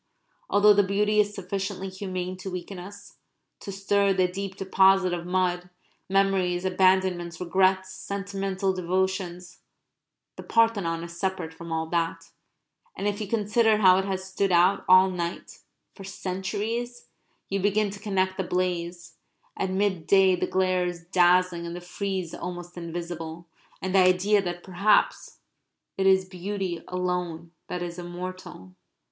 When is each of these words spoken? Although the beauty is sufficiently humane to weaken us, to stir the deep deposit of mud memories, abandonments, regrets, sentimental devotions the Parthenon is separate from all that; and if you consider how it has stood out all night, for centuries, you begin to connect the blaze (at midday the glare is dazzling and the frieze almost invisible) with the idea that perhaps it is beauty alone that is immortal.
Although 0.49 0.73
the 0.73 0.81
beauty 0.81 1.19
is 1.19 1.35
sufficiently 1.35 1.87
humane 1.87 2.35
to 2.37 2.49
weaken 2.49 2.79
us, 2.79 3.17
to 3.59 3.71
stir 3.71 4.13
the 4.13 4.27
deep 4.27 4.55
deposit 4.55 5.13
of 5.13 5.27
mud 5.27 5.69
memories, 6.09 6.65
abandonments, 6.65 7.39
regrets, 7.39 7.93
sentimental 7.93 8.73
devotions 8.73 9.59
the 10.37 10.41
Parthenon 10.41 11.03
is 11.03 11.19
separate 11.19 11.53
from 11.53 11.71
all 11.71 11.85
that; 11.89 12.31
and 12.97 13.07
if 13.07 13.21
you 13.21 13.27
consider 13.27 13.77
how 13.77 13.99
it 13.99 14.05
has 14.05 14.23
stood 14.23 14.51
out 14.51 14.83
all 14.89 15.11
night, 15.11 15.59
for 15.93 16.03
centuries, 16.03 17.05
you 17.47 17.59
begin 17.59 17.91
to 17.91 17.99
connect 17.99 18.37
the 18.37 18.43
blaze 18.43 19.17
(at 19.55 19.69
midday 19.69 20.35
the 20.35 20.47
glare 20.47 20.87
is 20.87 21.05
dazzling 21.11 21.67
and 21.67 21.75
the 21.75 21.79
frieze 21.79 22.33
almost 22.33 22.75
invisible) 22.75 23.45
with 23.83 23.93
the 23.93 23.99
idea 23.99 24.41
that 24.41 24.63
perhaps 24.63 25.37
it 25.95 26.07
is 26.07 26.25
beauty 26.25 26.83
alone 26.87 27.51
that 27.67 27.83
is 27.83 27.99
immortal. 27.99 28.73